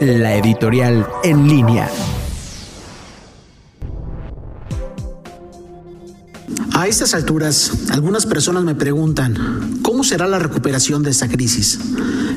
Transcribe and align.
la 0.00 0.36
editorial 0.36 1.06
en 1.22 1.48
línea. 1.48 1.88
A 6.74 6.88
estas 6.88 7.14
alturas, 7.14 7.70
algunas 7.90 8.26
personas 8.26 8.64
me 8.64 8.74
preguntan, 8.74 9.80
¿cómo 9.82 10.02
será 10.02 10.26
la 10.26 10.38
recuperación 10.38 11.02
de 11.02 11.10
esta 11.10 11.28
crisis? 11.28 11.78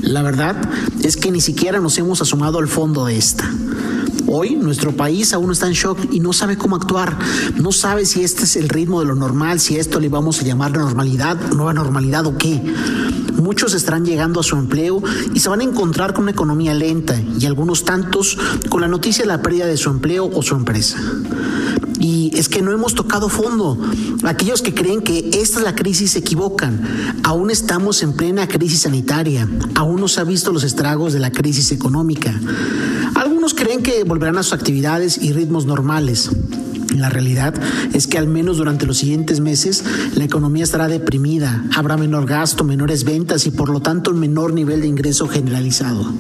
La 0.01 0.21
verdad 0.21 0.55
es 1.01 1.17
que 1.17 1.31
ni 1.31 1.41
siquiera 1.41 1.79
nos 1.79 1.97
hemos 1.97 2.21
asomado 2.21 2.59
al 2.59 2.67
fondo 2.67 3.05
de 3.05 3.17
esta. 3.17 3.49
Hoy 4.27 4.55
nuestro 4.55 4.95
país 4.95 5.33
aún 5.33 5.51
está 5.51 5.67
en 5.67 5.73
shock 5.73 5.99
y 6.11 6.19
no 6.19 6.33
sabe 6.33 6.57
cómo 6.57 6.75
actuar, 6.75 7.17
no 7.55 7.71
sabe 7.71 8.05
si 8.05 8.23
este 8.23 8.43
es 8.43 8.55
el 8.55 8.69
ritmo 8.69 8.99
de 8.99 9.07
lo 9.07 9.15
normal, 9.15 9.59
si 9.59 9.77
esto 9.77 9.99
le 9.99 10.09
vamos 10.09 10.39
a 10.39 10.43
llamar 10.43 10.71
normalidad, 10.71 11.37
nueva 11.53 11.73
normalidad 11.73 12.25
o 12.25 12.37
qué. 12.37 12.61
Muchos 13.41 13.73
estarán 13.73 14.05
llegando 14.05 14.39
a 14.39 14.43
su 14.43 14.55
empleo 14.55 15.03
y 15.33 15.39
se 15.39 15.49
van 15.49 15.61
a 15.61 15.63
encontrar 15.63 16.13
con 16.13 16.23
una 16.23 16.31
economía 16.31 16.73
lenta 16.73 17.21
y 17.39 17.45
algunos 17.45 17.85
tantos 17.85 18.37
con 18.69 18.81
la 18.81 18.87
noticia 18.87 19.23
de 19.23 19.27
la 19.27 19.41
pérdida 19.41 19.67
de 19.67 19.77
su 19.77 19.89
empleo 19.89 20.29
o 20.33 20.41
su 20.41 20.55
empresa. 20.55 20.97
Y 21.99 22.31
es 22.35 22.49
que 22.49 22.61
no 22.61 22.71
hemos 22.71 22.95
tocado 22.95 23.29
fondo. 23.29 23.77
Aquellos 24.23 24.61
que 24.61 24.73
creen 24.73 25.01
que 25.01 25.29
esta 25.33 25.59
es 25.59 25.63
la 25.63 25.75
crisis 25.75 26.11
se 26.11 26.19
equivocan. 26.19 26.81
Aún 27.23 27.51
estamos 27.51 28.03
en 28.03 28.13
plena 28.13 28.47
crisis 28.47 28.81
sanitaria. 28.81 29.47
Aún 29.75 30.01
no 30.01 30.07
se 30.07 30.21
ha 30.21 30.23
visto 30.23 30.51
los 30.51 30.63
estragos 30.63 31.13
de 31.13 31.19
la 31.19 31.31
crisis 31.31 31.71
económica. 31.71 32.33
Algunos 33.45 33.63
creen 33.63 33.83
que 33.83 34.03
volverán 34.03 34.39
a 34.39 34.43
sus 34.43 34.53
actividades 34.53 35.19
y 35.21 35.31
ritmos 35.31 35.67
normales. 35.67 36.31
La 36.95 37.11
realidad 37.11 37.53
es 37.93 38.07
que 38.07 38.17
al 38.17 38.27
menos 38.27 38.57
durante 38.57 38.87
los 38.87 38.97
siguientes 38.97 39.39
meses 39.39 39.83
la 40.15 40.23
economía 40.23 40.63
estará 40.63 40.87
deprimida, 40.87 41.63
habrá 41.75 41.95
menor 41.95 42.25
gasto, 42.25 42.63
menores 42.63 43.03
ventas 43.03 43.45
y 43.45 43.51
por 43.51 43.69
lo 43.69 43.81
tanto 43.81 44.09
un 44.09 44.19
menor 44.19 44.51
nivel 44.51 44.81
de 44.81 44.87
ingreso 44.87 45.27
generalizado. 45.27 46.11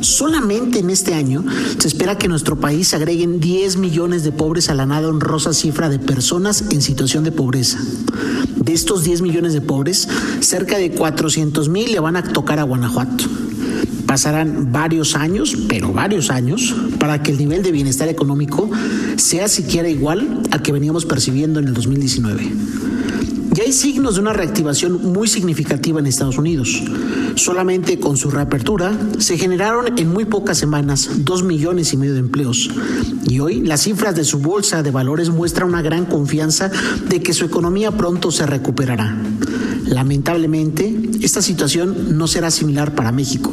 Solamente 0.00 0.80
en 0.80 0.90
este 0.90 1.14
año 1.14 1.44
se 1.78 1.86
espera 1.86 2.18
que 2.18 2.26
nuestro 2.26 2.58
país 2.58 2.88
se 2.88 2.96
agreguen 2.96 3.38
10 3.38 3.76
millones 3.76 4.24
de 4.24 4.32
pobres 4.32 4.68
a 4.68 4.74
la 4.74 4.84
nada 4.84 5.06
honrosa 5.06 5.52
cifra 5.52 5.88
de 5.88 6.00
personas 6.00 6.64
en 6.72 6.82
situación 6.82 7.22
de 7.22 7.30
pobreza. 7.30 7.78
De 8.56 8.72
estos 8.72 9.04
10 9.04 9.22
millones 9.22 9.52
de 9.52 9.60
pobres, 9.60 10.08
cerca 10.40 10.76
de 10.76 10.90
400 10.90 11.68
mil 11.68 11.92
le 11.92 12.00
van 12.00 12.16
a 12.16 12.24
tocar 12.24 12.58
a 12.58 12.64
Guanajuato. 12.64 13.37
Pasarán 14.08 14.72
varios 14.72 15.14
años, 15.14 15.54
pero 15.68 15.92
varios 15.92 16.30
años, 16.30 16.74
para 16.98 17.22
que 17.22 17.30
el 17.30 17.36
nivel 17.36 17.62
de 17.62 17.70
bienestar 17.70 18.08
económico 18.08 18.70
sea 19.16 19.48
siquiera 19.48 19.88
igual 19.90 20.42
al 20.50 20.62
que 20.62 20.72
veníamos 20.72 21.04
percibiendo 21.04 21.60
en 21.60 21.68
el 21.68 21.74
2019. 21.74 22.50
Ya 23.52 23.64
hay 23.64 23.72
signos 23.72 24.14
de 24.14 24.22
una 24.22 24.32
reactivación 24.32 25.12
muy 25.12 25.28
significativa 25.28 26.00
en 26.00 26.06
Estados 26.06 26.38
Unidos. 26.38 26.82
Solamente 27.34 27.98
con 27.98 28.16
su 28.16 28.30
reapertura 28.30 28.96
se 29.18 29.36
generaron 29.36 29.98
en 29.98 30.08
muy 30.08 30.24
pocas 30.24 30.56
semanas 30.56 31.10
dos 31.24 31.42
millones 31.42 31.92
y 31.92 31.96
medio 31.98 32.14
de 32.14 32.20
empleos. 32.20 32.70
Y 33.28 33.40
hoy 33.40 33.60
las 33.60 33.82
cifras 33.82 34.14
de 34.14 34.24
su 34.24 34.38
bolsa 34.38 34.82
de 34.82 34.90
valores 34.90 35.30
muestran 35.30 35.68
una 35.68 35.82
gran 35.82 36.06
confianza 36.06 36.70
de 37.08 37.20
que 37.20 37.34
su 37.34 37.44
economía 37.44 37.90
pronto 37.90 38.30
se 38.30 38.46
recuperará. 38.46 39.16
Lamentablemente, 39.88 40.94
esta 41.22 41.40
situación 41.40 42.18
no 42.18 42.26
será 42.26 42.50
similar 42.50 42.94
para 42.94 43.10
México. 43.10 43.50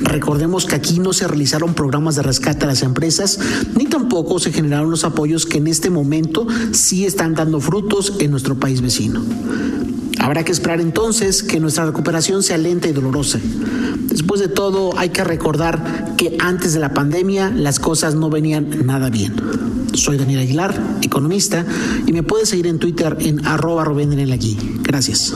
Recordemos 0.00 0.64
que 0.64 0.74
aquí 0.74 0.98
no 0.98 1.12
se 1.12 1.28
realizaron 1.28 1.74
programas 1.74 2.16
de 2.16 2.22
rescate 2.22 2.64
a 2.64 2.68
las 2.68 2.82
empresas, 2.82 3.38
ni 3.76 3.84
tampoco 3.86 4.38
se 4.38 4.52
generaron 4.52 4.90
los 4.90 5.04
apoyos 5.04 5.44
que 5.44 5.58
en 5.58 5.66
este 5.66 5.90
momento 5.90 6.46
sí 6.72 7.04
están 7.04 7.34
dando 7.34 7.60
frutos 7.60 8.14
en 8.20 8.30
nuestro 8.30 8.58
país 8.58 8.80
vecino. 8.80 9.22
Habrá 10.18 10.44
que 10.44 10.52
esperar 10.52 10.80
entonces 10.80 11.42
que 11.42 11.60
nuestra 11.60 11.84
recuperación 11.84 12.42
sea 12.42 12.56
lenta 12.56 12.88
y 12.88 12.92
dolorosa. 12.92 13.38
Después 14.08 14.40
de 14.40 14.48
todo, 14.48 14.98
hay 14.98 15.10
que 15.10 15.24
recordar 15.24 16.14
que 16.16 16.36
antes 16.40 16.72
de 16.72 16.80
la 16.80 16.94
pandemia 16.94 17.50
las 17.50 17.78
cosas 17.78 18.14
no 18.14 18.30
venían 18.30 18.86
nada 18.86 19.10
bien. 19.10 19.34
Soy 19.92 20.16
Daniel 20.16 20.40
Aguilar, 20.40 20.74
economista, 21.02 21.64
y 22.06 22.12
me 22.12 22.22
puedes 22.22 22.48
seguir 22.48 22.66
en 22.66 22.78
Twitter 22.78 23.16
en 23.20 23.46
arroba 23.46 23.86
Gracias. 24.82 25.34